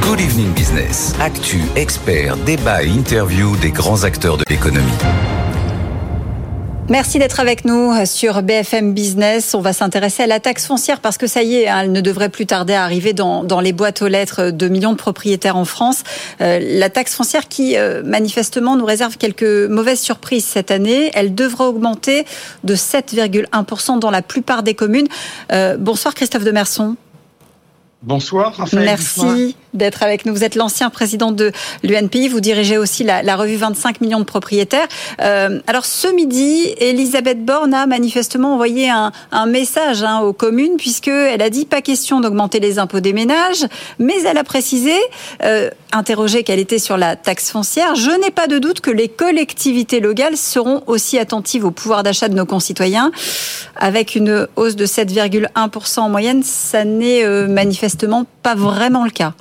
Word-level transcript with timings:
Good 0.00 0.20
Evening 0.20 0.52
Business. 0.52 1.14
Actu, 1.20 1.60
experts, 1.76 2.36
débat 2.38 2.82
et 2.82 2.88
interview 2.88 3.56
des 3.58 3.70
grands 3.70 4.02
acteurs 4.02 4.36
de 4.36 4.42
l'économie. 4.50 4.90
Merci 6.88 7.20
d'être 7.20 7.38
avec 7.38 7.64
nous 7.64 7.92
sur 8.04 8.42
BFM 8.42 8.92
Business. 8.92 9.54
On 9.54 9.60
va 9.60 9.72
s'intéresser 9.72 10.24
à 10.24 10.26
la 10.26 10.40
taxe 10.40 10.66
foncière 10.66 10.98
parce 10.98 11.16
que 11.16 11.28
ça 11.28 11.44
y 11.44 11.56
est, 11.56 11.68
hein, 11.68 11.82
elle 11.82 11.92
ne 11.92 12.00
devrait 12.00 12.28
plus 12.28 12.44
tarder 12.44 12.74
à 12.74 12.82
arriver 12.82 13.12
dans, 13.12 13.44
dans, 13.44 13.60
les 13.60 13.72
boîtes 13.72 14.02
aux 14.02 14.08
lettres 14.08 14.50
de 14.50 14.68
millions 14.68 14.90
de 14.90 14.96
propriétaires 14.96 15.56
en 15.56 15.64
France. 15.64 16.02
Euh, 16.40 16.58
la 16.60 16.90
taxe 16.90 17.14
foncière 17.14 17.46
qui, 17.46 17.76
euh, 17.76 18.02
manifestement, 18.04 18.76
nous 18.76 18.84
réserve 18.84 19.16
quelques 19.16 19.68
mauvaises 19.70 20.00
surprises 20.00 20.44
cette 20.44 20.72
année. 20.72 21.12
Elle 21.14 21.36
devra 21.36 21.68
augmenter 21.68 22.24
de 22.64 22.74
7,1% 22.74 24.00
dans 24.00 24.10
la 24.10 24.22
plupart 24.22 24.64
des 24.64 24.74
communes. 24.74 25.08
Euh, 25.52 25.76
bonsoir 25.78 26.14
Christophe 26.14 26.44
Demerson. 26.44 26.96
Bonsoir, 28.02 28.54
Raphaël. 28.56 28.84
Merci 28.84 29.56
d'être 29.74 30.02
avec 30.02 30.24
nous. 30.24 30.34
Vous 30.34 30.44
êtes 30.44 30.54
l'ancien 30.54 30.90
président 30.90 31.32
de 31.32 31.52
l'UNPI. 31.82 32.28
Vous 32.28 32.40
dirigez 32.40 32.78
aussi 32.78 33.04
la, 33.04 33.22
la, 33.22 33.36
revue 33.36 33.56
25 33.56 34.00
millions 34.00 34.20
de 34.20 34.24
propriétaires. 34.24 34.88
Euh, 35.20 35.60
alors 35.66 35.84
ce 35.84 36.08
midi, 36.08 36.74
Elisabeth 36.78 37.44
Borne 37.44 37.74
a 37.74 37.86
manifestement 37.86 38.54
envoyé 38.54 38.88
un, 38.88 39.12
un 39.32 39.46
message 39.46 40.02
hein, 40.02 40.20
aux 40.20 40.32
communes 40.32 40.76
puisqu'elle 40.76 41.42
a 41.42 41.50
dit 41.50 41.66
pas 41.66 41.82
question 41.82 42.20
d'augmenter 42.20 42.60
les 42.60 42.78
impôts 42.78 43.00
des 43.00 43.12
ménages, 43.12 43.66
mais 43.98 44.14
elle 44.22 44.38
a 44.38 44.44
précisé, 44.44 44.94
euh, 45.42 45.70
interrogée 45.92 46.42
qu'elle 46.42 46.58
était 46.58 46.78
sur 46.78 46.96
la 46.96 47.16
taxe 47.16 47.50
foncière, 47.50 47.94
je 47.94 48.10
n'ai 48.10 48.30
pas 48.30 48.46
de 48.46 48.58
doute 48.58 48.80
que 48.80 48.90
les 48.90 49.08
collectivités 49.08 50.00
locales 50.00 50.36
seront 50.36 50.82
aussi 50.86 51.18
attentives 51.18 51.64
au 51.64 51.70
pouvoir 51.70 52.02
d'achat 52.02 52.28
de 52.28 52.34
nos 52.34 52.46
concitoyens. 52.46 53.12
Avec 53.76 54.14
une 54.14 54.48
hausse 54.56 54.76
de 54.76 54.86
7,1% 54.86 56.00
en 56.00 56.08
moyenne, 56.08 56.42
ça 56.42 56.84
n'est 56.84 57.24
euh, 57.24 57.48
manifestement 57.48 58.26
pas 58.42 58.54
vraiment 58.54 59.04
le 59.04 59.10
cas. 59.10 59.34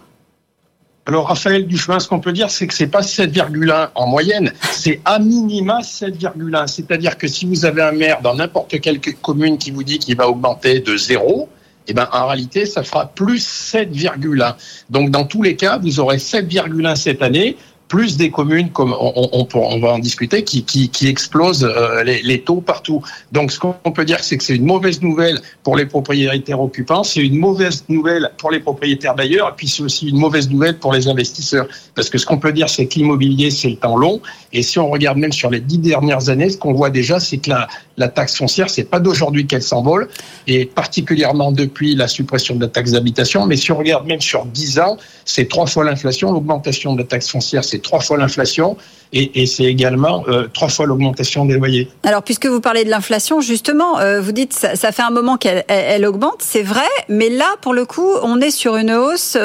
Alors, 1.06 1.28
Raphaël 1.28 1.68
Duchemin, 1.68 2.00
ce 2.00 2.08
qu'on 2.08 2.22
peut 2.22 2.32
dire, 2.32 2.50
c'est 2.50 2.66
que 2.66 2.74
c'est 2.74 2.88
pas 2.88 3.02
7,1 3.02 3.90
en 3.94 4.08
moyenne, 4.08 4.54
c'est 4.72 5.02
à 5.04 5.20
minima 5.20 5.82
7,1. 5.82 6.68
C'est-à-dire 6.68 7.18
que 7.18 7.28
si 7.28 7.46
vous 7.46 7.66
avez 7.66 7.82
un 7.82 7.92
maire 7.92 8.22
dans 8.22 8.36
n'importe 8.36 8.80
quelle 8.80 9.02
commune 9.02 9.58
qui 9.58 9.72
vous 9.72 9.84
dit 9.84 10.00
qu'il 10.00 10.16
va 10.16 10.30
augmenter 10.30 10.80
de 10.80 10.96
zéro, 10.96 11.50
eh 11.88 11.94
ben, 11.94 12.08
en 12.14 12.28
réalité, 12.28 12.66
ça 12.66 12.84
fera 12.84 13.08
plus 13.08 13.46
7,1. 13.74 14.56
Donc, 14.90 15.12
dans 15.12 15.26
tous 15.26 15.42
les 15.42 15.58
cas, 15.58 15.78
vous 15.78 16.00
aurez 16.00 16.18
7,1 16.18 16.96
cette 16.96 17.22
année, 17.22 17.58
plus 17.94 18.18
des 18.18 18.32
communes, 18.32 18.72
comme 18.72 18.92
on, 18.92 19.46
va 19.80 19.90
en 19.90 20.00
discuter, 20.00 20.44
qui, 20.44 21.08
explosent 21.08 21.64
euh, 21.64 22.04
les, 22.04 22.42
taux 22.42 22.60
partout. 22.60 23.04
Donc, 23.32 23.52
ce 23.52 23.60
qu'on 23.60 23.92
peut 23.92 24.04
dire, 24.04 24.24
c'est 24.24 24.36
que 24.36 24.44
c'est 24.44 24.56
une 24.56 24.66
mauvaise 24.66 25.04
nouvelle 25.04 25.40
pour 25.62 25.76
les 25.76 25.86
propriétaires 25.86 26.60
occupants, 26.60 27.04
c'est 27.04 27.22
une 27.22 27.38
mauvaise 27.38 27.86
nouvelle 27.90 28.32
pour 28.40 28.50
les 28.50 28.60
propriétaires 28.60 29.14
bailleurs, 29.14 29.50
et 29.50 29.54
puis 29.56 29.68
c'est 29.68 29.84
aussi 29.84 30.10
une 30.10 30.18
mauvaise 30.18 30.50
nouvelle 30.50 30.80
pour 30.80 30.92
les 30.92 31.08
investisseurs. 31.08 31.68
Parce 31.94 32.10
que 32.10 32.18
ce 32.18 32.26
qu'on 32.26 32.40
peut 32.40 32.52
dire, 32.52 32.68
c'est 32.68 32.88
que 32.88 32.96
l'immobilier, 32.96 33.52
c'est 33.52 33.70
le 33.70 33.76
temps 33.76 33.96
long. 33.96 34.22
Et 34.54 34.64
si 34.64 34.80
on 34.80 34.90
regarde 34.90 35.20
même 35.20 35.32
sur 35.32 35.52
les 35.52 35.60
dix 35.60 35.78
dernières 35.78 36.30
années, 36.30 36.50
ce 36.50 36.58
qu'on 36.58 36.74
voit 36.74 36.90
déjà, 36.90 37.20
c'est 37.20 37.38
que 37.38 37.52
la 37.98 38.08
taxe 38.08 38.36
foncière, 38.36 38.72
c'est 38.72 38.90
pas 38.90 39.00
d'aujourd'hui 39.00 39.46
qu'elle 39.46 39.62
s'envole, 39.62 40.10
et 40.48 40.66
particulièrement 40.66 41.52
depuis 41.52 41.94
la 41.94 42.08
suppression 42.08 42.56
de 42.56 42.62
la 42.62 42.70
taxe 42.70 42.94
d'habitation. 42.94 43.46
Mais 43.46 43.56
si 43.56 43.72
on 43.72 43.78
regarde 43.78 44.08
même 44.08 44.22
sur 44.22 44.46
dix 44.46 44.80
ans, 44.80 44.98
c'est 45.26 45.48
trois 45.48 45.68
fois 45.68 45.84
l'inflation. 45.84 46.32
L'augmentation 46.32 46.94
de 46.94 47.02
la 47.02 47.08
taxe 47.08 47.30
foncière, 47.30 47.64
c'est 47.64 47.83
trois 47.84 48.00
fois 48.00 48.18
l'inflation 48.18 48.78
et, 49.14 49.44
et 49.44 49.46
c'est 49.46 49.66
également 49.66 50.24
euh, 50.28 50.48
trois 50.52 50.70
fois 50.70 50.88
l'augmentation 50.88 51.46
des 51.46 51.56
loyers. 51.56 51.88
Alors, 52.04 52.24
puisque 52.24 52.48
vous 52.48 52.60
parlez 52.60 52.84
de 52.84 52.90
l'inflation, 52.90 53.42
justement, 53.42 54.00
euh, 54.00 54.20
vous 54.20 54.32
dites 54.32 54.54
ça, 54.54 54.76
ça 54.76 54.92
fait 54.92 55.04
un 55.04 55.12
moment 55.12 55.38
qu'elle 55.38 55.64
elle, 55.68 55.86
elle 55.88 56.06
augmente, 56.06 56.38
c'est 56.40 56.64
vrai, 56.64 56.82
mais 57.10 57.30
là, 57.30 57.46
pour 57.62 57.74
le 57.74 57.86
coup, 57.86 58.10
on 58.24 58.42
est 58.42 58.50
sur 58.50 58.76
une 58.76 58.92
hausse 58.92 59.38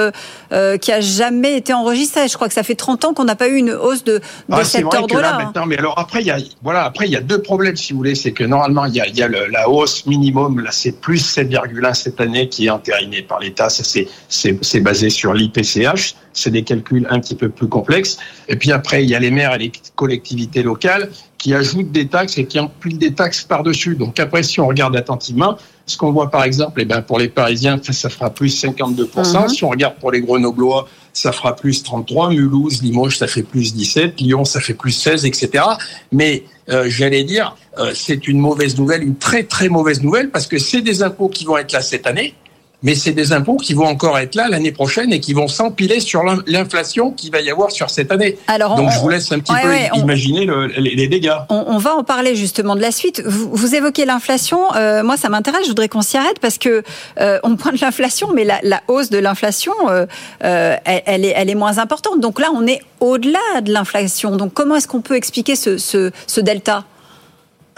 euh, 0.52 0.78
qui 0.78 0.90
a 0.90 1.00
jamais 1.00 1.56
été 1.56 1.74
enregistrée. 1.74 2.28
Je 2.28 2.34
crois 2.34 2.48
que 2.48 2.54
ça 2.54 2.62
fait 2.62 2.74
30 2.74 3.04
ans 3.04 3.14
qu'on 3.14 3.24
n'a 3.24 3.36
pas 3.36 3.48
eu 3.48 3.56
une 3.56 3.72
hausse 3.72 4.04
de, 4.04 4.14
de 4.14 4.22
ah, 4.50 4.64
cet 4.64 4.84
ordre-là. 4.84 5.52
Mais 5.66 5.76
alors 5.76 5.98
après, 5.98 6.22
il 6.22 6.26
y 6.26 6.30
a 6.30 6.38
voilà, 6.62 6.84
après 6.84 7.06
il 7.06 7.12
y 7.12 7.16
a 7.16 7.20
deux 7.20 7.42
problèmes, 7.42 7.76
si 7.76 7.92
vous 7.92 7.98
voulez, 7.98 8.14
c'est 8.14 8.32
que 8.32 8.44
normalement 8.44 8.86
il 8.86 8.94
y 8.94 9.00
a, 9.00 9.06
il 9.06 9.16
y 9.16 9.22
a 9.22 9.28
le, 9.28 9.46
la 9.48 9.68
hausse 9.68 10.06
minimum, 10.06 10.60
là 10.60 10.70
c'est 10.72 10.98
plus 10.98 11.36
7,1 11.36 11.94
cette 11.94 12.20
année 12.20 12.48
qui 12.48 12.66
est 12.66 12.70
entérinée 12.70 13.22
par 13.22 13.40
l'État. 13.40 13.68
Ça 13.68 13.82
c'est 14.28 14.80
basé 14.80 15.10
sur 15.10 15.34
l'IPCH. 15.34 16.14
C'est 16.38 16.50
des 16.50 16.62
calculs 16.62 17.06
un 17.10 17.20
petit 17.20 17.34
peu 17.34 17.48
plus 17.48 17.68
complexes. 17.68 18.18
Et 18.48 18.56
puis 18.56 18.72
après, 18.72 19.02
il 19.04 19.10
y 19.10 19.14
a 19.14 19.18
les 19.18 19.30
maires 19.30 19.54
et 19.54 19.58
les 19.58 19.72
collectivités 19.96 20.62
locales 20.62 21.10
qui 21.38 21.54
ajoutent 21.54 21.92
des 21.92 22.08
taxes 22.08 22.36
et 22.38 22.46
qui 22.46 22.58
emplissent 22.58 22.98
des 22.98 23.14
taxes 23.14 23.42
par-dessus. 23.42 23.94
Donc 23.94 24.18
après, 24.18 24.42
si 24.42 24.60
on 24.60 24.66
regarde 24.66 24.96
attentivement, 24.96 25.56
ce 25.86 25.96
qu'on 25.96 26.12
voit 26.12 26.30
par 26.30 26.44
exemple, 26.44 26.80
eh 26.80 26.84
ben, 26.84 27.00
pour 27.00 27.18
les 27.18 27.28
Parisiens, 27.28 27.80
ça 27.82 28.08
fera 28.10 28.30
plus 28.30 28.50
52%. 28.62 28.94
Mm 28.94 29.46
-hmm. 29.46 29.48
Si 29.48 29.64
on 29.64 29.70
regarde 29.70 29.96
pour 30.00 30.10
les 30.12 30.20
Grenoblois, 30.20 30.88
ça 31.12 31.32
fera 31.32 31.56
plus 31.56 31.82
33. 31.82 32.30
Mulhouse, 32.30 32.82
Limoges, 32.82 33.18
ça 33.18 33.26
fait 33.26 33.42
plus 33.42 33.74
17. 33.74 34.20
Lyon, 34.20 34.44
ça 34.44 34.60
fait 34.60 34.74
plus 34.74 34.92
16, 34.92 35.24
etc. 35.24 35.64
Mais 36.12 36.44
euh, 36.70 36.88
j'allais 36.88 37.24
dire, 37.24 37.56
euh, 37.78 37.92
c'est 37.94 38.28
une 38.28 38.38
mauvaise 38.38 38.76
nouvelle, 38.76 39.02
une 39.02 39.16
très 39.16 39.44
très 39.44 39.68
mauvaise 39.68 40.02
nouvelle, 40.02 40.30
parce 40.30 40.46
que 40.46 40.58
c'est 40.58 40.82
des 40.82 41.02
impôts 41.02 41.28
qui 41.28 41.44
vont 41.44 41.56
être 41.56 41.72
là 41.72 41.80
cette 41.80 42.06
année 42.06 42.34
mais 42.82 42.94
c'est 42.94 43.12
des 43.12 43.32
impôts 43.32 43.56
qui 43.56 43.74
vont 43.74 43.86
encore 43.86 44.18
être 44.18 44.34
là 44.34 44.48
l'année 44.48 44.70
prochaine 44.72 45.12
et 45.12 45.20
qui 45.20 45.32
vont 45.32 45.48
s'empiler 45.48 46.00
sur 46.00 46.22
l'inflation 46.46 47.10
qu'il 47.10 47.32
va 47.32 47.40
y 47.40 47.50
avoir 47.50 47.70
sur 47.72 47.90
cette 47.90 48.12
année. 48.12 48.38
Alors 48.46 48.76
Donc 48.76 48.88
on, 48.88 48.90
je 48.90 48.98
vous 49.00 49.08
laisse 49.08 49.30
un 49.32 49.40
petit 49.40 49.52
ouais, 49.52 49.62
peu 49.62 49.68
ouais, 49.68 49.90
imaginer 49.94 50.44
le, 50.44 50.66
les, 50.66 51.08
dégâts. 51.08 51.34
On, 51.48 51.64
on, 51.68 51.78
va 51.78 51.94
en 51.94 52.04
parler 52.04 52.36
justement 52.36 52.76
de 52.76 52.80
la 52.80 52.92
suite. 52.92 53.22
Vous, 53.26 53.50
vous 53.52 53.74
évoquez 53.74 54.04
l'inflation. 54.04 54.60
Euh, 54.76 55.02
moi, 55.02 55.16
ça 55.16 55.28
m'intéresse. 55.28 55.64
Je 55.64 55.68
voudrais 55.68 55.88
qu'on 55.88 56.02
s'y 56.02 56.16
arrête 56.16 56.38
parce 56.38 56.58
que 56.58 56.82
euh, 57.20 57.38
on 57.42 57.56
pointe 57.56 57.80
l'inflation, 57.80 58.28
mais 58.34 58.44
la, 58.44 58.60
la, 58.62 58.82
hausse 58.86 59.10
de 59.10 59.18
l'inflation, 59.18 59.72
euh, 59.88 60.06
euh, 60.44 60.76
elle, 60.84 61.02
elle, 61.06 61.24
est, 61.24 61.32
elle 61.36 61.50
est 61.50 61.56
moins 61.56 61.78
importante. 61.78 62.20
Donc 62.20 62.38
là, 62.40 62.48
on 62.54 62.66
est 62.66 62.80
au-delà 63.00 63.60
de 63.62 63.72
l'inflation. 63.72 64.36
Donc 64.36 64.52
comment 64.54 64.76
est-ce 64.76 64.88
qu'on 64.88 65.00
peut 65.02 65.16
expliquer 65.16 65.56
ce, 65.56 65.78
ce, 65.78 66.12
ce 66.26 66.40
delta? 66.40 66.84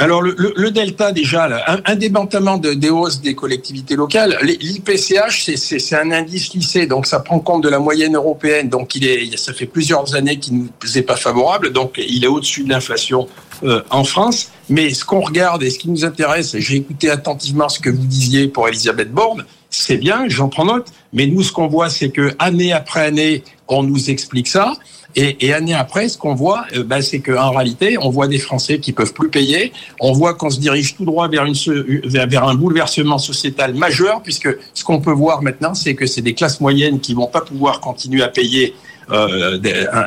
Alors 0.01 0.23
le, 0.23 0.35
le, 0.39 0.55
le, 0.57 0.71
delta 0.71 1.13
déjà, 1.13 1.47
là, 1.47 1.79
indépendamment 1.85 2.57
de, 2.57 2.73
des 2.73 2.89
hausses 2.89 3.21
des 3.21 3.35
collectivités 3.35 3.97
locales, 3.97 4.39
l'IPCH 4.43 5.55
c'est 5.57 5.95
un 5.95 6.11
indice 6.11 6.55
lissé, 6.55 6.87
donc 6.87 7.07
ça 7.07 7.21
prend 7.21 7.39
compte 7.39 7.63
de 7.63 7.69
la 7.69 7.79
moyenne 7.79 8.17
européenne, 8.17 8.71
donc 8.71 8.95
il 8.95 9.07
est, 9.07 9.37
ça 9.37 9.53
fait 9.53 9.67
plusieurs 9.67 10.15
années 10.15 10.39
qu'il 10.39 10.57
ne 10.57 10.63
nous 10.63 10.99
est 10.99 11.03
pas 11.03 11.17
favorable, 11.17 11.71
donc 11.71 11.99
il 11.99 12.25
est 12.25 12.29
au-dessus 12.29 12.65
de 12.65 12.71
l'inflation 12.71 13.29
euh, 13.63 13.83
en 13.91 14.05
France. 14.05 14.51
Mais 14.71 14.95
ce 14.95 15.05
qu'on 15.05 15.21
regarde 15.21 15.63
et 15.63 15.69
ce 15.69 15.79
qui 15.79 15.91
nous 15.91 16.03
intéresse, 16.03 16.57
j'ai 16.57 16.77
écouté 16.77 17.11
attentivement 17.11 17.69
ce 17.69 17.79
que 17.79 17.91
vous 17.91 18.07
disiez 18.07 18.49
pour 18.49 18.69
Elisabeth 18.69 19.13
Borne, 19.13 19.45
c'est 19.69 19.99
bien, 19.99 20.25
j'en 20.29 20.49
prends 20.49 20.65
note, 20.65 20.89
mais 21.13 21.27
nous 21.27 21.43
ce 21.43 21.53
qu'on 21.53 21.69
voit 21.69 21.91
c'est 21.91 22.09
que 22.09 22.35
année 22.39 22.73
après 22.73 23.05
année, 23.05 23.45
on 23.69 23.83
nous 23.83 24.09
explique 24.09 24.49
ça. 24.49 24.73
Et, 25.17 25.53
année 25.53 25.75
après, 25.75 26.09
ce 26.09 26.17
qu'on 26.17 26.35
voit, 26.35 26.65
bah, 26.87 27.03
c'est 27.03 27.21
qu'en 27.21 27.51
réalité, 27.51 27.99
on 27.99 28.11
voit 28.11 28.29
des 28.29 28.39
Français 28.39 28.79
qui 28.79 28.93
peuvent 28.93 29.13
plus 29.13 29.29
payer. 29.29 29.73
On 30.01 30.13
voit 30.13 30.35
qu'on 30.35 30.51
se 30.51 30.61
dirige 30.61 30.97
tout 30.97 31.05
droit 31.05 31.29
vers, 31.29 31.45
un 31.45 32.55
bouleversement 32.55 33.19
sociétal 33.19 33.75
majeur, 33.75 34.23
puisque 34.23 34.49
ce 34.73 34.85
qu'on 34.85 35.01
peut 35.01 35.13
voir 35.13 35.43
maintenant, 35.43 35.75
c'est 35.75 35.95
que 35.95 36.07
c'est 36.07 36.23
des 36.23 36.35
classes 36.35 36.61
moyennes 36.61 37.01
qui 37.01 37.15
vont 37.15 37.27
pas 37.27 37.41
pouvoir 37.41 37.81
continuer 37.81 38.23
à 38.23 38.29
payer 38.29 38.75
euh, 39.11 39.59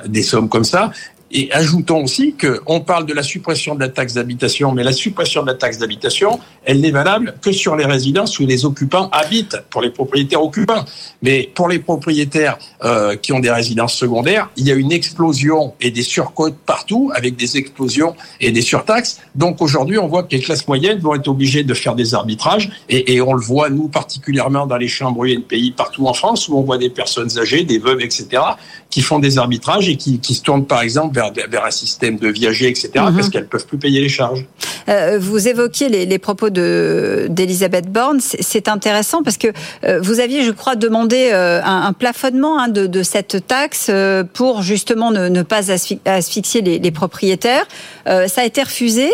des, 0.05 0.23
sommes 0.23 0.47
comme 0.47 0.63
ça. 0.63 0.91
Et 1.35 1.51
ajoutons 1.51 2.03
aussi 2.03 2.35
qu'on 2.35 2.81
parle 2.81 3.07
de 3.07 3.13
la 3.13 3.23
suppression 3.23 3.73
de 3.73 3.79
la 3.79 3.89
taxe 3.89 4.13
d'habitation, 4.13 4.71
mais 4.71 4.83
la 4.83 4.93
suppression 4.93 5.41
de 5.41 5.47
la 5.47 5.55
taxe 5.55 5.79
d'habitation, 5.79 6.39
elle 6.63 6.79
n'est 6.79 6.91
valable 6.91 7.33
que 7.41 7.51
sur 7.51 7.75
les 7.75 7.85
résidences 7.85 8.39
où 8.39 8.45
les 8.45 8.65
occupants 8.65 9.09
habitent, 9.11 9.57
pour 9.71 9.81
les 9.81 9.89
propriétaires 9.89 10.43
occupants. 10.43 10.85
Mais 11.23 11.49
pour 11.55 11.67
les 11.67 11.79
propriétaires 11.79 12.59
euh, 12.83 13.15
qui 13.15 13.33
ont 13.33 13.39
des 13.39 13.49
résidences 13.49 13.95
secondaires, 13.95 14.51
il 14.57 14.67
y 14.67 14.71
a 14.71 14.75
une 14.75 14.91
explosion 14.91 15.73
et 15.81 15.89
des 15.89 16.03
surcotes 16.03 16.57
partout, 16.67 17.11
avec 17.15 17.35
des 17.35 17.57
explosions 17.57 18.15
et 18.39 18.51
des 18.51 18.61
surtaxes. 18.61 19.19
Donc 19.33 19.59
aujourd'hui, 19.59 19.97
on 19.97 20.07
voit 20.07 20.23
que 20.23 20.35
les 20.35 20.41
classes 20.41 20.67
moyennes 20.67 20.99
vont 20.99 21.15
être 21.15 21.27
obligées 21.27 21.63
de 21.63 21.73
faire 21.73 21.95
des 21.95 22.13
arbitrages, 22.13 22.69
et, 22.89 23.21
on 23.21 23.33
le 23.33 23.41
voit, 23.41 23.71
nous, 23.71 23.87
particulièrement 23.87 24.67
dans 24.67 24.77
les 24.77 24.87
chambres 24.87 25.25
pays 25.47 25.71
partout 25.71 26.05
en 26.07 26.13
France, 26.13 26.47
où 26.47 26.57
on 26.57 26.61
voit 26.61 26.77
des 26.77 26.89
personnes 26.89 27.39
âgées, 27.39 27.63
des 27.63 27.79
veuves, 27.79 28.01
etc., 28.01 28.41
qui 28.89 29.01
font 29.01 29.17
des 29.17 29.39
arbitrages 29.39 29.89
et 29.89 29.97
qui, 29.97 30.19
qui 30.19 30.35
se 30.35 30.43
tournent, 30.43 30.67
par 30.67 30.81
exemple, 30.81 31.15
vers 31.15 31.22
vers, 31.31 31.47
vers 31.49 31.65
un 31.65 31.71
système 31.71 32.17
de 32.17 32.27
viager, 32.27 32.67
etc., 32.69 32.89
mm 32.95 32.97
-hmm. 32.97 33.15
parce 33.15 33.29
qu'elles 33.29 33.47
peuvent 33.47 33.65
plus 33.65 33.77
payer 33.77 34.01
les 34.01 34.09
charges. 34.09 34.45
Euh, 34.89 35.17
vous 35.19 35.47
évoquiez 35.47 35.89
les, 35.89 36.05
les 36.05 36.19
propos 36.19 36.49
d'Elisabeth 36.49 37.87
Borne. 37.91 38.19
C'est 38.19 38.67
intéressant 38.67 39.23
parce 39.23 39.37
que 39.37 39.47
euh, 39.47 39.99
vous 40.01 40.19
aviez, 40.19 40.43
je 40.43 40.51
crois, 40.51 40.75
demandé 40.75 41.29
euh, 41.31 41.61
un, 41.63 41.83
un, 41.89 41.93
plafonnement 41.93 42.59
hein, 42.59 42.67
de, 42.67 42.87
de, 42.87 43.03
cette 43.03 43.47
taxe 43.47 43.89
pour 44.33 44.61
justement 44.61 45.11
ne, 45.11 45.29
ne 45.29 45.43
pas 45.43 45.71
asphyxier 46.05 46.61
les, 46.61 46.79
les 46.79 46.91
propriétaires. 46.91 47.65
Ça 48.05 48.41
a 48.41 48.45
été 48.45 48.61
refusé. 48.63 49.09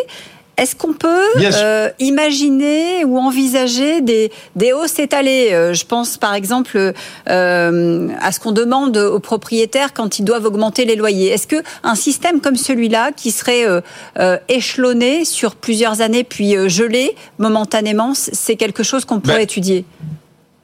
Est-ce 0.60 0.76
qu'on 0.76 0.92
peut 0.92 1.24
euh, 1.38 1.90
imaginer 2.00 3.06
ou 3.06 3.18
envisager 3.18 4.02
des, 4.02 4.30
des 4.58 4.74
hausses 4.74 5.00
étalées 5.00 5.52
euh, 5.54 5.74
Je 5.74 5.86
pense 5.86 6.18
par 6.18 6.34
exemple 6.34 6.94
euh, 7.30 8.08
à 8.20 8.32
ce 8.34 8.42
qu'on 8.42 8.52
demande 8.52 8.98
aux 8.98 9.22
propriétaires 9.22 9.94
quand 9.94 10.20
ils 10.20 10.26
doivent 10.26 10.46
augmenter 10.46 10.84
les 10.84 10.98
loyers? 10.98 11.30
Est-ce 11.30 11.48
que 11.48 11.64
un 11.84 11.96
système 11.96 12.42
comme 12.42 12.58
celui-là, 12.58 13.12
qui 13.14 13.32
serait 13.32 13.66
euh, 13.66 13.80
euh, 14.20 14.38
échelonné 14.50 15.24
sur 15.24 15.56
plusieurs 15.56 16.02
années 16.02 16.26
puis 16.26 16.56
gelé 16.70 17.16
momentanément, 17.38 18.14
c'est 18.14 18.58
quelque 18.58 18.84
chose 18.84 19.06
qu'on 19.06 19.22
pourrait 19.22 19.38
ben, 19.38 19.44
étudier? 19.44 19.86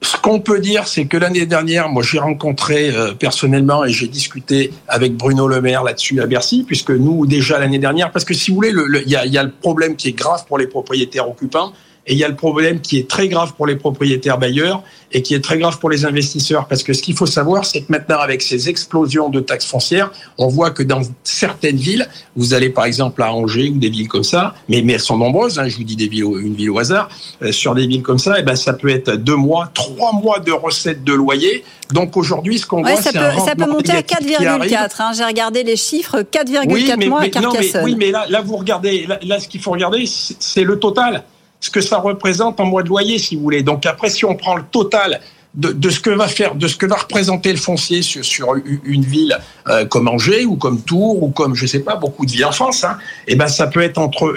Ce 0.06 0.18
qu'on 0.18 0.40
peut 0.40 0.60
dire, 0.60 0.88
c'est 0.88 1.06
que 1.06 1.18
l'année 1.18 1.46
dernière, 1.46 1.90
moi, 1.90 2.04
j'ai 2.04 2.20
rencontré 2.20 2.92
euh, 2.92 3.14
personnellement 3.14 3.84
et 3.84 3.90
j'ai 3.90 4.08
discuté 4.08 4.72
avec 4.88 5.16
Bruno 5.16 5.48
Le 5.48 5.62
Maire 5.62 5.84
là-dessus 5.84 6.22
à 6.22 6.28
Bercy, 6.28 6.64
puisque 6.66 6.92
nous, 6.92 7.26
déjà 7.26 7.58
l'année 7.58 7.80
dernière, 7.80 8.12
parce 8.12 8.24
que 8.24 8.34
si 8.34 8.52
vous 8.52 8.58
voulez, 8.58 8.74
il 9.06 9.08
y, 9.08 9.30
y 9.32 9.38
a 9.38 9.44
le 9.44 9.52
problème 9.52 9.96
qui 9.96 10.10
est 10.10 10.14
grave 10.14 10.46
pour 10.48 10.60
les 10.60 10.68
propriétaires 10.68 11.28
occupants, 11.28 11.74
et 12.08 12.14
il 12.14 12.20
y 12.20 12.24
a 12.24 12.28
le 12.28 12.36
problème 12.36 12.82
qui 12.82 12.98
est 12.98 13.10
très 13.10 13.28
grave 13.28 13.54
pour 13.56 13.66
les 13.66 13.76
propriétaires 13.76 14.38
bailleurs 14.38 14.84
et 15.12 15.22
qui 15.22 15.34
est 15.34 15.40
très 15.40 15.58
grave 15.58 15.80
pour 15.80 15.90
les 15.90 16.06
investisseurs. 16.06 16.68
Parce 16.68 16.84
que 16.84 16.94
ce 16.94 17.02
qu'il 17.02 17.16
faut 17.16 17.26
savoir, 17.26 17.66
c'est 17.66 17.82
que 17.82 17.92
maintenant, 17.92 18.20
avec 18.20 18.42
ces 18.42 18.70
explosions 18.70 19.30
de 19.30 19.40
taxes 19.40 19.66
foncières, 19.66 20.12
on 20.38 20.48
voit 20.48 20.72
que 20.72 20.84
dans 20.84 21.02
certaines 21.24 21.78
villes, 21.78 22.08
vous 22.36 22.54
allez 22.54 22.70
par 22.70 22.86
exemple 22.86 23.24
à 23.24 23.34
Angers 23.34 23.70
ou 23.70 23.78
des 23.78 23.90
villes 23.90 24.08
comme 24.08 24.24
ça, 24.24 24.54
mais, 24.70 24.82
mais 24.82 24.94
elles 24.94 25.00
sont 25.00 25.18
nombreuses, 25.18 25.58
hein, 25.58 25.68
je 25.68 25.78
vous 25.78 25.84
dis 25.84 25.96
des 25.96 26.08
villes, 26.08 26.26
une 26.26 26.54
ville 26.54 26.70
au 26.70 26.80
hasard, 26.80 27.10
euh, 27.42 27.52
sur 27.52 27.74
des 27.74 27.88
villes 27.88 28.04
comme 28.04 28.20
ça, 28.20 28.38
et 28.38 28.42
eh 28.42 28.44
ben, 28.44 28.56
ça 28.56 28.74
peut 28.74 28.90
être 28.90 29.16
deux 29.16 29.36
mois, 29.36 29.70
trois 29.74 30.14
mois 30.14 30.40
de 30.40 30.52
recettes 30.52 31.04
de 31.04 31.14
loyer. 31.14 31.64
Donc 31.92 32.18
aujourd'hui, 32.18 32.60
ce 32.60 32.66
qu'on 32.66 32.82
voit, 32.82 32.98
c'est 32.98 33.16
un 33.16 33.40
Ça 33.40 33.56
peut 33.56 33.68
monter 33.68 33.94
à 33.94 34.02
4,4. 34.02 34.90
Hein, 35.00 35.12
J'ai 35.16 35.26
regardé 35.26 35.64
les 35.64 35.76
chiffres, 35.76 36.22
4,4 36.22 37.08
mois 37.08 37.22
à 37.22 37.30
Carcassonne. 37.30 37.84
oui, 37.84 37.96
mais 37.98 38.12
là, 38.12 38.26
là 38.30 38.42
vous 38.42 38.58
regardez, 38.58 39.08
là 39.24 39.40
ce 39.40 39.48
qu'il 39.48 39.62
faut 39.62 39.72
regarder, 39.72 40.06
c'est 40.08 40.64
le 40.64 40.78
total 40.78 41.24
ce 41.66 41.72
que 41.72 41.82
ça 41.82 41.98
représente 41.98 42.60
en 42.60 42.66
mois 42.66 42.84
de 42.84 42.90
loyer, 42.90 43.18
si 43.18 43.36
vous 43.36 43.42
voulez. 43.42 43.64
Donc 43.64 43.88
après, 43.88 44.12
si 44.12 44.24
on 44.24 44.36
prend 44.36 44.56
le 44.56 44.64
total 44.72 45.20
de, 45.56 45.90
ce 45.90 46.00
que 46.00 46.12
va 46.12 46.28
faire, 46.28 46.54
de 46.54 46.68
ce 46.68 46.76
que 46.76 46.86
va 46.86 46.98
représenter 46.98 47.52
le 47.52 47.58
foncier 47.58 48.02
sur, 48.04 48.56
une 48.84 49.04
ville 49.04 49.36
euh, 49.68 49.86
comme 49.86 50.08
Angers 50.08 50.46
ou 50.46 50.58
comme 50.58 50.82
Tours 50.82 51.24
ou 51.24 51.30
comme 51.30 51.56
je 51.56 51.66
sais 51.66 51.80
pas 51.80 51.96
beaucoup 51.96 52.26
de 52.26 52.32
villes 52.32 52.46
en 52.46 52.52
France, 52.52 52.84
hein, 52.84 52.98
et 53.26 53.34
eh 53.34 53.36
ben 53.36 53.48
ça 53.48 53.68
peut 53.68 53.82
être 53.82 53.98
entre, 53.98 54.36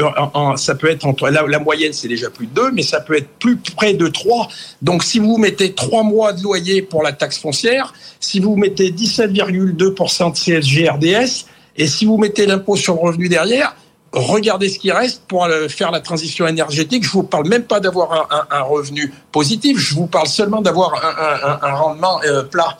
ça 0.57 0.77
peut 0.77 0.89
être 0.89 1.05
entre 1.05 1.29
la, 1.29 1.43
la 1.43 1.59
moyenne 1.59 1.93
c'est 1.93 2.09
déjà 2.09 2.31
plus 2.31 2.47
de 2.47 2.55
2, 2.55 2.71
mais 2.71 2.83
ça 2.83 3.01
peut 3.01 3.17
être 3.17 3.29
plus 3.41 3.57
près 3.57 3.95
de 3.95 4.07
3. 4.07 4.49
Donc 4.81 5.03
si 5.03 5.19
vous 5.19 5.37
mettez 5.37 5.75
3 5.75 6.05
mois 6.05 6.33
de 6.33 6.43
loyer 6.43 6.83
pour 6.83 7.03
la 7.03 7.13
taxe 7.13 7.39
foncière, 7.39 7.93
si 8.21 8.39
vous 8.39 8.57
mettez 8.57 8.93
17,2% 8.93 10.31
de 10.31 10.37
CSG 10.37 10.89
RDS 10.89 11.47
et 11.77 11.89
si 11.89 12.07
vous 12.07 12.17
mettez 12.17 12.47
l'impôt 12.47 12.77
sur 12.77 12.95
le 12.95 13.01
revenu 13.01 13.29
derrière, 13.29 13.75
regardez 14.13 14.69
ce 14.69 14.79
qui 14.79 14.91
reste 14.91 15.23
pour 15.29 15.47
faire 15.69 15.91
la 15.91 16.01
transition 16.01 16.47
énergétique. 16.47 17.05
Je 17.05 17.11
vous 17.11 17.23
parle 17.23 17.49
même 17.49 17.65
pas 17.65 17.81
d'avoir 17.81 18.29
un, 18.51 18.63
revenu 18.63 19.13
positif, 19.33 19.79
je 19.79 19.95
vous 19.95 20.07
parle 20.07 20.29
seulement 20.29 20.61
d'avoir 20.61 20.95
un, 21.63 21.75
rendement 21.75 22.21
euh, 22.25 22.43
plat 22.43 22.79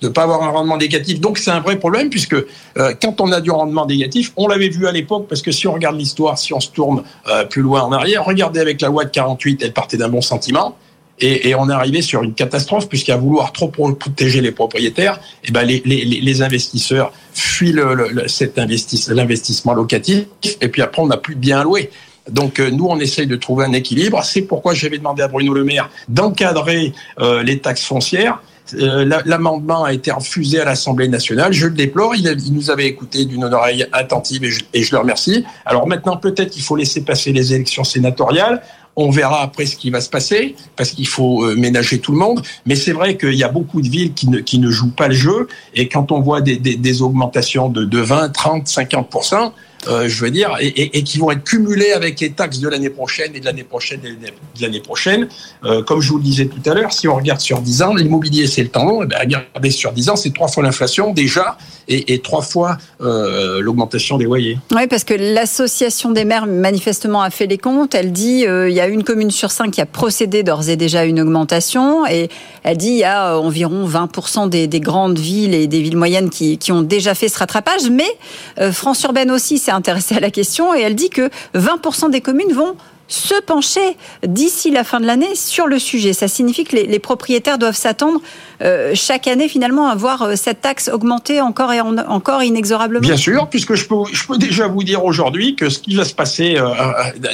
de 0.00 0.08
ne 0.08 0.12
pas 0.12 0.22
avoir 0.24 0.42
un 0.42 0.50
rendement 0.50 0.76
négatif. 0.76 1.20
Donc 1.20 1.38
c'est 1.38 1.50
un 1.50 1.60
vrai 1.60 1.78
problème 1.78 2.10
puisque 2.10 2.34
euh, 2.34 2.94
quand 3.00 3.20
on 3.20 3.32
a 3.32 3.40
du 3.40 3.50
rendement 3.50 3.86
négatif, 3.86 4.32
on 4.36 4.48
l'avait 4.48 4.68
vu 4.68 4.86
à 4.86 4.92
l'époque 4.92 5.26
parce 5.28 5.42
que 5.42 5.50
si 5.52 5.66
on 5.66 5.72
regarde 5.72 5.96
l'histoire, 5.96 6.38
si 6.38 6.52
on 6.52 6.60
se 6.60 6.70
tourne 6.70 7.04
euh, 7.28 7.44
plus 7.44 7.62
loin 7.62 7.82
en 7.82 7.92
arrière, 7.92 8.24
regardez 8.24 8.60
avec 8.60 8.80
la 8.80 8.88
loi 8.88 9.04
de 9.04 9.10
48, 9.10 9.62
elle 9.62 9.72
partait 9.72 9.96
d'un 9.96 10.08
bon 10.08 10.20
sentiment. 10.20 10.76
Et, 11.20 11.54
on 11.54 11.70
est 11.70 11.72
arrivé 11.72 12.02
sur 12.02 12.22
une 12.22 12.34
catastrophe 12.34 12.88
puisqu'à 12.88 13.16
vouloir 13.16 13.52
trop 13.52 13.68
protéger 13.68 14.40
les 14.40 14.50
propriétaires, 14.50 15.20
et 15.44 15.48
eh 15.48 15.52
ben 15.52 15.62
les, 15.62 15.80
les, 15.84 16.04
les 16.04 16.42
investisseurs 16.42 17.12
fuient 17.32 17.72
le, 17.72 18.26
cet 18.26 18.58
l'investissement 18.58 19.74
locatif 19.74 20.24
et 20.60 20.68
puis 20.68 20.82
après 20.82 21.02
on 21.02 21.06
n'a 21.06 21.16
plus 21.16 21.36
de 21.36 21.40
bien 21.40 21.60
à 21.60 21.64
louer. 21.64 21.90
Donc 22.30 22.58
euh, 22.58 22.70
nous, 22.70 22.86
on 22.86 22.98
essaye 22.98 23.26
de 23.26 23.36
trouver 23.36 23.66
un 23.66 23.72
équilibre. 23.72 24.22
C'est 24.24 24.42
pourquoi 24.42 24.74
j'avais 24.74 24.98
demandé 24.98 25.22
à 25.22 25.28
Bruno 25.28 25.52
Le 25.52 25.64
Maire 25.64 25.90
d'encadrer 26.08 26.92
euh, 27.20 27.42
les 27.42 27.58
taxes 27.58 27.84
foncières. 27.84 28.40
Euh, 28.74 29.04
L'amendement 29.26 29.84
a 29.84 29.92
été 29.92 30.10
refusé 30.10 30.58
à 30.60 30.64
l'Assemblée 30.64 31.08
nationale. 31.08 31.52
Je 31.52 31.66
le 31.66 31.74
déplore. 31.74 32.14
Il, 32.14 32.26
il 32.26 32.54
nous 32.54 32.70
avait 32.70 32.86
écouté 32.86 33.26
d'une 33.26 33.44
oreille 33.44 33.86
attentive 33.92 34.44
et 34.44 34.50
je, 34.50 34.60
et 34.72 34.82
je 34.82 34.92
le 34.92 35.00
remercie. 35.00 35.44
Alors 35.66 35.86
maintenant, 35.86 36.16
peut-être 36.16 36.50
qu'il 36.50 36.62
faut 36.62 36.76
laisser 36.76 37.02
passer 37.02 37.32
les 37.32 37.52
élections 37.52 37.84
sénatoriales. 37.84 38.62
On 38.96 39.10
verra 39.10 39.42
après 39.42 39.66
ce 39.66 39.76
qui 39.76 39.90
va 39.90 40.00
se 40.00 40.08
passer, 40.08 40.54
parce 40.76 40.90
qu'il 40.90 41.08
faut 41.08 41.44
euh, 41.44 41.56
ménager 41.56 41.98
tout 41.98 42.12
le 42.12 42.18
monde. 42.18 42.42
Mais 42.66 42.76
c'est 42.76 42.92
vrai 42.92 43.16
qu'il 43.16 43.34
y 43.34 43.42
a 43.42 43.48
beaucoup 43.48 43.80
de 43.82 43.88
villes 43.88 44.14
qui 44.14 44.28
ne, 44.28 44.38
qui 44.38 44.58
ne 44.58 44.70
jouent 44.70 44.94
pas 44.94 45.08
le 45.08 45.14
jeu. 45.14 45.48
Et 45.74 45.88
quand 45.88 46.12
on 46.12 46.20
voit 46.20 46.40
des, 46.40 46.56
des, 46.56 46.76
des 46.76 47.02
augmentations 47.02 47.68
de, 47.68 47.84
de 47.84 47.98
20, 47.98 48.30
30, 48.30 48.68
50 48.68 49.10
euh, 49.88 50.08
je 50.08 50.24
veux 50.24 50.30
dire, 50.30 50.56
et, 50.60 51.02
qui 51.02 51.18
vont 51.18 51.30
être 51.30 51.44
cumulés 51.44 51.92
avec 51.92 52.20
les 52.20 52.30
taxes 52.30 52.58
de 52.58 52.68
l'année 52.68 52.90
prochaine 52.90 53.32
et 53.34 53.40
de 53.40 53.44
l'année 53.44 53.64
prochaine 53.64 54.00
et 54.04 54.12
de 54.14 54.62
l'année 54.62 54.80
prochaine. 54.80 55.28
Euh, 55.64 55.82
comme 55.82 56.00
je 56.00 56.10
vous 56.10 56.18
le 56.18 56.24
disais 56.24 56.46
tout 56.46 56.70
à 56.70 56.74
l'heure, 56.74 56.92
si 56.92 57.08
on 57.08 57.16
regarde 57.16 57.40
sur 57.40 57.60
10 57.60 57.82
ans, 57.82 57.94
l'immobilier 57.94 58.46
c'est 58.46 58.62
le 58.62 58.68
temps 58.68 58.84
long, 58.84 59.02
et 59.02 59.06
bien, 59.26 59.42
regardez 59.48 59.70
sur 59.70 59.92
10 59.92 60.10
ans, 60.10 60.16
c'est 60.16 60.32
trois 60.32 60.48
fois 60.48 60.62
l'inflation 60.62 61.12
déjà 61.12 61.56
et, 61.86 62.18
trois 62.20 62.40
fois 62.40 62.78
euh, 63.02 63.60
l'augmentation 63.60 64.16
des 64.16 64.24
loyers. 64.24 64.58
Oui, 64.74 64.86
parce 64.86 65.04
que 65.04 65.12
l'association 65.12 66.12
des 66.12 66.24
maires 66.24 66.46
manifestement 66.46 67.20
a 67.20 67.28
fait 67.28 67.46
les 67.46 67.58
comptes. 67.58 67.94
Elle 67.94 68.12
dit 68.12 68.46
il 68.46 68.72
y 68.72 68.80
a 68.80 68.88
une 68.88 69.04
commune 69.04 69.30
sur 69.30 69.50
cinq 69.50 69.72
qui 69.72 69.80
a 69.80 69.86
procédé 69.86 70.42
d'ores 70.42 70.68
et 70.70 70.76
déjà 70.76 71.00
à 71.00 71.04
une 71.04 71.20
augmentation 71.20 72.06
et 72.06 72.30
elle 72.62 72.78
dit 72.78 72.88
il 72.88 72.98
y 72.98 73.04
a 73.04 73.38
environ 73.38 73.86
20% 73.86 74.48
des, 74.48 74.66
des, 74.66 74.80
grandes 74.80 75.18
villes 75.18 75.52
et 75.52 75.66
des 75.66 75.82
villes 75.82 75.96
moyennes 75.96 76.30
qui, 76.30 76.56
qui 76.56 76.72
ont 76.72 76.82
déjà 76.82 77.14
fait 77.14 77.28
ce 77.28 77.38
rattrapage, 77.38 77.90
mais 77.90 78.72
France 78.72 79.02
Urbaine 79.02 79.30
aussi 79.30 79.58
intéressée 79.74 80.16
à 80.16 80.20
la 80.20 80.30
question 80.30 80.74
et 80.74 80.80
elle 80.80 80.94
dit 80.94 81.10
que 81.10 81.28
20% 81.54 82.10
des 82.10 82.20
communes 82.20 82.52
vont 82.52 82.76
se 83.08 83.40
pencher 83.42 83.96
d'ici 84.26 84.70
la 84.70 84.84
fin 84.84 85.00
de 85.00 85.06
l'année 85.06 85.34
sur 85.34 85.66
le 85.66 85.78
sujet. 85.78 86.12
Ça 86.12 86.28
signifie 86.28 86.64
que 86.64 86.76
les, 86.76 86.98
propriétaires 86.98 87.58
doivent 87.58 87.76
s'attendre 87.76 88.20
euh, 88.62 88.92
chaque 88.94 89.26
année 89.28 89.48
finalement 89.48 89.88
à 89.88 89.94
voir 89.94 90.22
euh, 90.22 90.36
cette 90.36 90.60
taxe 90.62 90.88
augmenter 90.88 91.40
encore 91.40 91.72
et 91.72 91.80
encore 91.80 92.42
inexorablement. 92.42 93.02
Bien 93.02 93.16
sûr, 93.16 93.48
puisque 93.48 93.74
je 93.74 93.86
peux, 93.86 93.96
je 94.10 94.26
peux 94.26 94.38
déjà 94.38 94.68
vous 94.68 94.82
dire 94.82 95.04
aujourd'hui 95.04 95.54
que 95.54 95.68
ce 95.68 95.78
qui 95.78 95.96
va 95.96 96.04
se 96.04 96.14
passer 96.14 96.56
euh, 96.56 96.72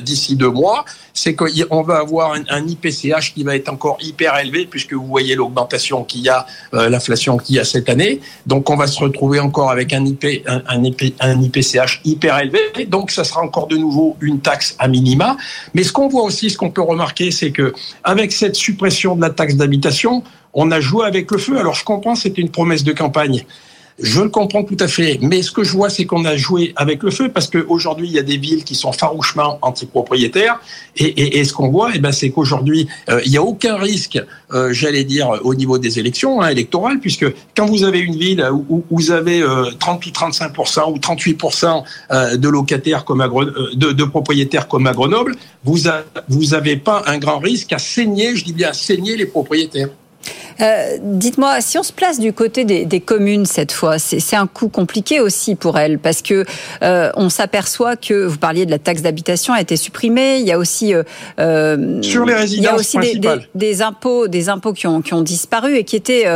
d'ici 0.02 0.34
deux 0.34 0.50
mois, 0.50 0.84
c'est 1.14 1.34
qu'on 1.34 1.82
va 1.82 1.98
avoir 1.98 2.32
un, 2.32 2.66
IPCH 2.66 3.34
qui 3.34 3.44
va 3.44 3.56
être 3.56 3.68
encore 3.68 3.98
hyper 4.00 4.38
élevé 4.38 4.66
puisque 4.66 4.92
vous 4.92 5.06
voyez 5.06 5.34
l'augmentation 5.34 6.04
qu'il 6.04 6.22
y 6.22 6.28
a, 6.28 6.46
l'inflation 6.72 7.36
qu'il 7.36 7.56
y 7.56 7.58
a 7.58 7.64
cette 7.64 7.88
année. 7.88 8.20
Donc 8.46 8.70
on 8.70 8.76
va 8.76 8.86
se 8.86 8.98
retrouver 8.98 9.40
encore 9.40 9.70
avec 9.70 9.92
un, 9.92 10.04
un 10.04 11.42
IPCH 11.42 12.00
hyper 12.04 12.38
élevé. 12.38 12.86
Donc 12.86 13.10
ça 13.10 13.24
sera 13.24 13.42
encore 13.42 13.66
de 13.66 13.76
nouveau 13.76 14.16
une 14.20 14.40
taxe 14.40 14.76
à 14.78 14.88
minima. 14.88 15.36
Mais 15.74 15.82
ce 15.82 15.92
qu'on 15.92 16.08
voit 16.08 16.22
aussi, 16.22 16.50
ce 16.50 16.58
qu'on 16.58 16.70
peut 16.70 16.82
remarquer, 16.82 17.30
c'est 17.30 17.50
que 17.50 17.72
avec 18.04 18.32
cette 18.32 18.56
suppression 18.56 19.16
de 19.16 19.20
la 19.20 19.30
taxe 19.30 19.54
d'habitation, 19.54 20.22
on 20.54 20.70
a 20.70 20.80
joué 20.80 21.06
avec 21.06 21.30
le 21.30 21.38
feu. 21.38 21.58
Alors 21.58 21.74
je 21.74 21.84
comprends, 21.84 22.14
c'était 22.14 22.42
une 22.42 22.50
promesse 22.50 22.84
de 22.84 22.92
campagne. 22.92 23.44
Je 24.02 24.22
le 24.22 24.30
comprends 24.30 24.64
tout 24.64 24.76
à 24.80 24.88
fait, 24.88 25.18
mais 25.20 25.42
ce 25.42 25.50
que 25.50 25.62
je 25.62 25.72
vois, 25.72 25.90
c'est 25.90 26.06
qu'on 26.06 26.24
a 26.24 26.36
joué 26.36 26.72
avec 26.76 27.02
le 27.02 27.10
feu 27.10 27.28
parce 27.28 27.48
qu'aujourd'hui, 27.48 28.08
il 28.08 28.14
y 28.14 28.18
a 28.18 28.22
des 28.22 28.38
villes 28.38 28.64
qui 28.64 28.74
sont 28.74 28.92
farouchement 28.92 29.58
antipropriétaires, 29.62 30.60
et, 30.96 31.38
et, 31.38 31.44
ce 31.44 31.52
qu'on 31.52 31.68
voit, 31.68 31.90
eh 31.94 31.98
ben, 31.98 32.12
c'est 32.12 32.30
qu'aujourd'hui, 32.30 32.88
euh, 33.08 33.20
il 33.24 33.30
n'y 33.30 33.36
a 33.36 33.42
aucun 33.42 33.76
risque, 33.76 34.20
euh, 34.52 34.72
j'allais 34.72 35.04
dire, 35.04 35.40
au 35.44 35.54
niveau 35.54 35.78
des 35.78 35.98
élections 35.98 36.40
hein, 36.40 36.48
électorales, 36.48 36.98
puisque 36.98 37.26
quand 37.56 37.66
vous 37.66 37.84
avez 37.84 38.00
une 38.00 38.16
ville 38.16 38.46
où, 38.68 38.84
vous 38.90 39.10
avez 39.10 39.44
30 39.78 40.02
euh, 40.04 40.08
ou 40.08 40.12
35 40.12 40.52
ou 40.88 40.98
38 40.98 41.40
de 42.36 42.48
locataires 42.48 43.04
comme 43.04 43.20
à 43.20 43.28
de, 43.28 43.92
de, 43.92 44.04
propriétaires 44.04 44.68
comme 44.68 44.86
à 44.86 44.92
Grenoble, 44.92 45.36
vous 45.64 45.78
n'avez 46.50 46.76
pas 46.76 47.02
un 47.06 47.18
grand 47.18 47.38
risque 47.38 47.72
à 47.72 47.78
saigner, 47.78 48.36
je 48.36 48.44
dis 48.44 48.52
bien 48.52 48.70
à 48.70 48.72
saigner 48.72 49.16
les 49.16 49.26
propriétaires. 49.26 49.88
Euh, 50.60 50.98
dites-moi, 51.00 51.60
si 51.60 51.78
on 51.78 51.82
se 51.82 51.92
place 51.92 52.18
du 52.18 52.32
côté 52.32 52.64
des, 52.64 53.00
communes 53.00 53.46
cette 53.46 53.72
fois, 53.72 53.98
c'est 53.98 54.36
un 54.36 54.46
coup 54.46 54.68
compliqué 54.68 55.20
aussi 55.20 55.54
pour 55.54 55.78
elles 55.78 55.98
parce 55.98 56.22
que 56.22 56.44
euh, 56.82 57.10
on 57.16 57.30
s'aperçoit 57.30 57.96
que 57.96 58.26
vous 58.26 58.36
parliez 58.36 58.66
de 58.66 58.70
la 58.70 58.78
taxe 58.78 59.02
d'habitation 59.02 59.54
a 59.54 59.60
été 59.60 59.76
supprimée. 59.76 60.38
Il 60.38 60.46
y 60.46 60.52
a 60.52 60.58
aussi 60.58 60.94
euh, 60.94 62.02
sur 62.02 62.24
les 62.26 62.34
résidences 62.34 62.60
il 62.60 62.62
y 62.62 62.66
a 62.66 62.74
aussi 62.74 62.98
des, 63.54 63.82
impôts, 63.82 64.28
des 64.28 64.48
impôts 64.48 64.72
qui 64.72 64.86
ont, 64.86 65.00
qui 65.00 65.14
ont 65.14 65.22
disparu 65.22 65.76
et 65.76 65.84
qui 65.84 65.96
étaient 65.96 66.26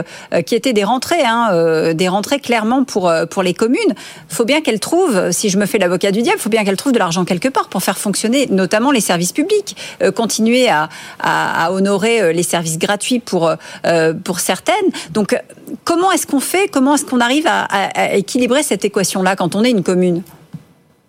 qui 0.47 0.54
étaient 0.54 0.73
des 0.73 0.85
rentrées, 0.85 1.25
hein, 1.25 1.93
des 1.93 2.09
rentrées 2.09 2.40
clairement 2.40 2.85
pour 2.85 3.12
pour 3.31 3.43
les 3.43 3.54
communes. 3.54 3.78
Il 4.31 4.35
faut 4.35 4.45
bien 4.45 4.62
qu'elles 4.62 4.81
trouvent, 4.81 5.31
si 5.33 5.50
je 5.50 5.59
me 5.59 5.66
fais 5.66 5.78
l'avocat 5.78 6.12
du 6.12 6.23
diable, 6.23 6.38
il 6.38 6.43
faut 6.43 6.50
bien 6.50 6.64
qu'elles 6.64 6.76
trouvent 6.76 6.93
de 6.93 6.99
l'argent 6.99 7.25
quelque 7.25 7.49
part 7.49 7.69
pour 7.69 7.83
faire 7.83 7.99
fonctionner 7.99 8.47
notamment 8.50 8.90
les 8.90 9.00
services 9.00 9.33
publics, 9.33 9.76
continuer 10.14 10.69
à, 10.69 10.88
à, 11.21 11.73
honorer 11.73 12.33
les 12.33 12.43
services 12.43 12.78
gratuits 12.78 13.19
pour 13.19 13.54
pour 14.23 14.40
certaines. 14.40 14.75
Donc, 15.12 15.37
comment 15.85 16.12
est-ce 16.12 16.26
qu'on 16.26 16.40
fait 16.40 16.68
Comment 16.68 16.94
est-ce 16.94 17.04
qu'on 17.04 17.21
arrive 17.21 17.47
à, 17.47 18.14
équilibrer 18.14 18.62
cette 18.62 18.85
équation-là 18.85 19.37
quand 19.37 19.54
on 19.54 19.64
est 19.64 19.71
une 19.71 19.83
commune? 19.83 20.23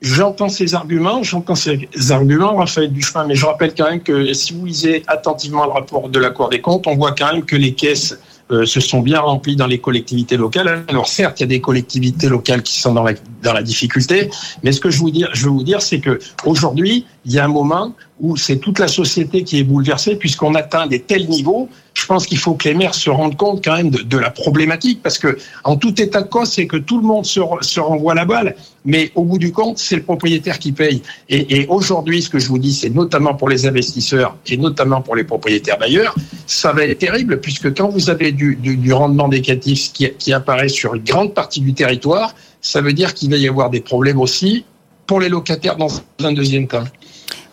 J'entends 0.01 0.49
ces 0.49 0.75
arguments, 0.75 1.23
j'entends 1.23 1.55
ces 1.55 1.89
arguments, 2.09 2.55
Raphaël 2.55 2.91
Duchemin, 2.91 3.25
mais 3.25 3.35
je 3.35 3.45
rappelle 3.45 3.73
quand 3.75 3.89
même 3.89 4.01
que 4.01 4.33
si 4.33 4.53
vous 4.53 4.65
lisez 4.65 5.03
attentivement 5.07 5.65
le 5.65 5.71
rapport 5.71 6.09
de 6.09 6.19
la 6.19 6.29
Cour 6.29 6.49
des 6.49 6.61
comptes, 6.61 6.85
on 6.85 6.95
voit 6.95 7.13
quand 7.13 7.33
même 7.33 7.43
que 7.43 7.55
les 7.55 7.73
caisses 7.73 8.19
euh, 8.51 8.63
se 8.67 8.79
sont 8.79 8.99
bien 8.99 9.21
remplies 9.21 9.55
dans 9.55 9.65
les 9.65 9.79
collectivités 9.79 10.37
locales. 10.37 10.85
Alors 10.87 11.07
certes, 11.07 11.39
il 11.39 11.43
y 11.43 11.45
a 11.45 11.47
des 11.47 11.61
collectivités 11.61 12.29
locales 12.29 12.61
qui 12.61 12.79
sont 12.79 12.93
dans 12.93 13.01
la, 13.01 13.13
dans 13.41 13.53
la 13.53 13.63
difficulté, 13.63 14.29
mais 14.61 14.71
ce 14.71 14.79
que 14.79 14.91
je, 14.91 14.99
vous 14.99 15.09
dire, 15.09 15.29
je 15.33 15.45
veux 15.45 15.49
vous 15.49 15.63
dire, 15.63 15.81
c'est 15.81 15.99
que 15.99 16.19
aujourd'hui, 16.45 17.07
il 17.25 17.31
y 17.31 17.39
a 17.39 17.45
un 17.45 17.47
moment 17.47 17.95
où 18.19 18.37
c'est 18.37 18.57
toute 18.57 18.77
la 18.77 18.87
société 18.87 19.43
qui 19.43 19.57
est 19.57 19.63
bouleversée 19.63 20.15
puisqu'on 20.15 20.53
atteint 20.53 20.85
des 20.85 20.99
tels 20.99 21.27
niveaux 21.27 21.69
je 21.95 22.05
pense 22.05 22.27
qu'il 22.27 22.37
faut 22.37 22.53
que 22.55 22.67
les 22.67 22.75
maires 22.75 22.93
se 22.93 23.09
rendent 23.09 23.37
compte 23.37 23.63
quand 23.63 23.75
même 23.75 23.89
de, 23.89 24.17
la 24.17 24.29
problématique, 24.29 25.01
parce 25.01 25.17
que 25.17 25.37
en 25.63 25.77
tout 25.77 25.99
état 26.01 26.21
de 26.21 26.27
cause, 26.27 26.49
c'est 26.49 26.67
que 26.67 26.77
tout 26.77 26.97
le 26.99 27.07
monde 27.07 27.25
se, 27.25 27.39
renvoie 27.79 28.13
la 28.13 28.25
balle, 28.25 28.55
mais 28.83 29.11
au 29.15 29.23
bout 29.23 29.37
du 29.37 29.51
compte, 29.51 29.79
c'est 29.79 29.95
le 29.95 30.03
propriétaire 30.03 30.59
qui 30.59 30.73
paye. 30.73 31.01
Et, 31.29 31.65
aujourd'hui, 31.69 32.21
ce 32.21 32.29
que 32.29 32.37
je 32.37 32.47
vous 32.49 32.59
dis, 32.59 32.73
c'est 32.73 32.89
notamment 32.89 33.33
pour 33.33 33.49
les 33.49 33.65
investisseurs 33.65 34.35
et 34.45 34.57
notamment 34.57 35.01
pour 35.01 35.15
les 35.15 35.23
propriétaires 35.23 35.79
bailleurs, 35.79 36.13
ça 36.45 36.73
va 36.73 36.83
être 36.83 36.99
terrible, 36.99 37.39
puisque 37.39 37.73
quand 37.75 37.87
vous 37.87 38.09
avez 38.09 38.33
du, 38.33 38.93
rendement 38.93 39.29
négatif 39.29 39.93
qui, 39.93 40.09
qui 40.19 40.33
apparaît 40.33 40.69
sur 40.69 40.95
une 40.95 41.03
grande 41.03 41.33
partie 41.33 41.61
du 41.61 41.73
territoire, 41.73 42.35
ça 42.61 42.81
veut 42.81 42.93
dire 42.93 43.13
qu'il 43.13 43.31
va 43.31 43.37
y 43.37 43.47
avoir 43.47 43.69
des 43.69 43.79
problèmes 43.81 44.19
aussi 44.19 44.65
pour 45.07 45.21
les 45.21 45.29
locataires 45.29 45.77
dans 45.77 45.89
un 46.23 46.33
deuxième 46.33 46.67
temps. 46.67 46.83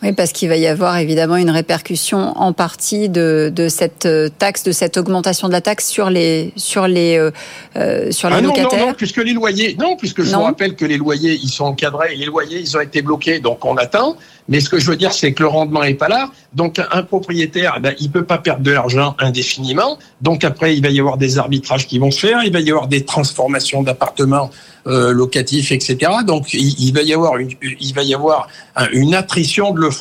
Oui, 0.03 0.11
parce 0.11 0.33
qu'il 0.33 0.49
va 0.49 0.57
y 0.57 0.67
avoir 0.67 0.97
évidemment 0.97 1.37
une 1.37 1.49
répercussion 1.49 2.37
en 2.37 2.51
partie 2.51 3.07
de, 3.07 3.49
de, 3.55 3.69
cette 3.69 4.05
euh, 4.05 4.27
taxe, 4.27 4.63
de 4.63 4.73
cette 4.73 4.97
augmentation 4.97 5.47
de 5.47 5.53
la 5.53 5.61
taxe 5.61 5.87
sur 5.87 6.09
les 6.09 6.51
sur 6.57 6.87
les 6.87 7.17
euh, 7.17 7.31
euh, 7.77 8.11
sur 8.11 8.29
les 8.29 8.35
ah 8.35 8.41
locataires. 8.41 8.79
Non, 8.79 8.87
non, 8.87 8.93
puisque 8.93 9.23
les 9.23 9.31
loyers, 9.31 9.77
non, 9.79 9.95
puisque 9.95 10.23
je 10.23 10.35
vous 10.35 10.41
rappelle 10.41 10.75
que 10.75 10.83
les 10.83 10.97
loyers 10.97 11.39
ils 11.41 11.49
sont 11.49 11.63
encadrés, 11.63 12.15
les 12.17 12.25
loyers 12.25 12.59
ils 12.59 12.75
ont 12.75 12.81
été 12.81 13.01
bloqués, 13.01 13.39
donc 13.39 13.63
on 13.63 13.77
attend. 13.77 14.17
Mais 14.49 14.59
ce 14.59 14.67
que 14.69 14.77
je 14.77 14.89
veux 14.89 14.97
dire, 14.97 15.13
c'est 15.13 15.31
que 15.31 15.41
le 15.41 15.47
rendement 15.47 15.83
est 15.83 15.93
pas 15.93 16.09
là. 16.09 16.29
Donc 16.53 16.81
un 16.91 17.03
propriétaire, 17.03 17.79
ben, 17.79 17.95
il 18.01 18.11
peut 18.11 18.25
pas 18.25 18.39
perdre 18.39 18.61
de 18.61 18.71
l'argent 18.71 19.15
indéfiniment. 19.19 19.97
Donc 20.21 20.43
après, 20.43 20.75
il 20.75 20.83
va 20.83 20.89
y 20.89 20.99
avoir 20.99 21.17
des 21.17 21.37
arbitrages 21.37 21.87
qui 21.87 21.97
vont 21.97 22.11
se 22.11 22.19
faire, 22.19 22.43
il 22.43 22.51
va 22.51 22.59
y 22.59 22.69
avoir 22.69 22.89
des 22.89 23.05
transformations 23.05 23.83
d'appartements 23.83 24.49
euh, 24.85 25.13
locatifs, 25.13 25.71
etc. 25.71 26.11
Donc 26.27 26.53
il, 26.53 26.91
va 26.91 27.03
y 27.03 27.13
avoir 27.13 27.37
une, 27.37 27.51
il 27.61 27.93
va 27.93 28.03
y 28.03 28.13
avoir 28.13 28.49
une 28.91 29.15
attrition 29.15 29.71
de 29.71 29.79
l'offre 29.79 29.92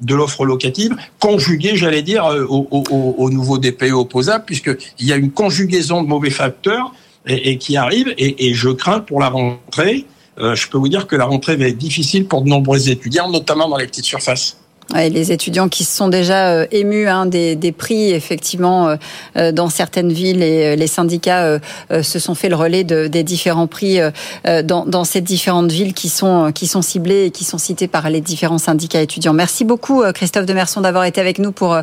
de 0.00 0.14
l'offre 0.14 0.44
locative 0.44 0.96
conjuguée, 1.18 1.76
j'allais 1.76 2.02
dire, 2.02 2.24
euh, 2.24 2.44
au, 2.48 2.66
au, 2.70 3.14
au 3.18 3.30
nouveau 3.30 3.58
DPE 3.58 3.92
opposable, 3.92 4.44
puisqu'il 4.44 5.06
y 5.06 5.12
a 5.12 5.16
une 5.16 5.30
conjugaison 5.30 6.02
de 6.02 6.08
mauvais 6.08 6.30
facteurs 6.30 6.92
et, 7.26 7.58
qui 7.58 7.76
arrive. 7.76 8.14
Et, 8.18 8.48
et 8.48 8.54
je 8.54 8.70
crains 8.70 9.00
pour 9.00 9.20
la 9.20 9.28
rentrée 9.28 10.06
euh, 10.38 10.54
je 10.54 10.68
peux 10.68 10.78
vous 10.78 10.88
dire 10.88 11.06
que 11.06 11.16
la 11.16 11.26
rentrée 11.26 11.56
va 11.56 11.66
être 11.66 11.76
difficile 11.76 12.26
pour 12.26 12.42
de 12.42 12.48
nombreux 12.48 12.88
étudiants, 12.88 13.30
notamment 13.30 13.68
dans 13.68 13.76
les 13.76 13.86
petites 13.86 14.04
surfaces. 14.04 14.59
Les 14.94 15.32
étudiants 15.32 15.68
qui 15.68 15.84
se 15.84 15.96
sont 15.96 16.08
déjà 16.08 16.48
euh, 16.48 16.66
émus 16.70 17.08
hein, 17.08 17.26
des, 17.26 17.74
prix, 17.76 18.10
effectivement, 18.10 18.96
euh, 19.36 19.52
dans 19.52 19.68
certaines 19.68 20.12
villes, 20.12 20.42
et 20.42 20.76
les 20.76 20.86
syndicats 20.86 21.58
se 21.90 22.18
sont 22.18 22.34
fait 22.34 22.48
le 22.48 22.56
relais 22.56 22.84
des 22.84 23.22
différents 23.22 23.66
prix 23.66 23.98
dans, 24.44 25.04
ces 25.04 25.20
différentes 25.20 25.70
villes 25.70 25.94
qui 25.94 26.08
sont, 26.08 26.52
qui 26.52 26.66
sont 26.66 26.82
ciblées 26.82 27.26
et 27.26 27.30
qui 27.30 27.44
sont 27.44 27.58
citées 27.58 27.88
par 27.88 28.10
les 28.10 28.20
différents 28.20 28.58
syndicats 28.58 29.00
étudiants. 29.00 29.32
Merci 29.32 29.64
beaucoup, 29.64 30.02
Christophe 30.12 30.46
Demerson, 30.46 30.80
d'avoir 30.80 31.04
été 31.04 31.20
avec 31.20 31.38
nous 31.38 31.52
pour 31.52 31.76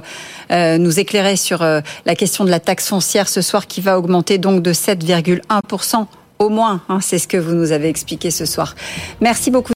nous 0.51 0.99
éclairer 0.99 1.35
sur 1.35 1.59
la 1.59 2.15
question 2.15 2.43
de 2.43 2.49
la 2.49 2.59
taxe 2.59 2.87
foncière 2.87 3.29
ce 3.29 3.41
soir 3.41 3.67
qui 3.67 3.81
va 3.81 3.97
augmenter 3.97 4.37
donc 4.37 4.61
de 4.61 4.73
7,1% 4.73 6.07
au 6.39 6.49
moins, 6.49 6.81
hein, 6.89 6.99
c'est 7.01 7.17
ce 7.17 7.27
que 7.27 7.37
vous 7.37 7.53
nous 7.53 7.71
avez 7.71 7.89
expliqué 7.89 8.31
ce 8.31 8.45
soir. 8.45 8.75
Merci 9.21 9.49
beaucoup. 9.49 9.65